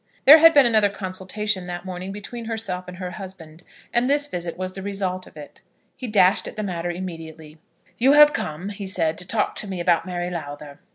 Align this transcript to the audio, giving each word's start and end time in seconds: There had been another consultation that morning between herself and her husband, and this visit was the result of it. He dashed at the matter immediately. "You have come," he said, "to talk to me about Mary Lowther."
There 0.25 0.39
had 0.39 0.51
been 0.55 0.65
another 0.65 0.89
consultation 0.89 1.67
that 1.67 1.85
morning 1.85 2.11
between 2.11 2.45
herself 2.45 2.87
and 2.87 2.97
her 2.97 3.11
husband, 3.11 3.61
and 3.93 4.09
this 4.09 4.25
visit 4.25 4.57
was 4.57 4.73
the 4.73 4.81
result 4.81 5.27
of 5.27 5.37
it. 5.37 5.61
He 5.95 6.07
dashed 6.07 6.47
at 6.47 6.55
the 6.55 6.63
matter 6.63 6.89
immediately. 6.89 7.59
"You 7.99 8.13
have 8.13 8.33
come," 8.33 8.69
he 8.69 8.87
said, 8.87 9.15
"to 9.19 9.27
talk 9.27 9.53
to 9.57 9.67
me 9.67 9.79
about 9.79 10.07
Mary 10.07 10.31
Lowther." 10.31 10.79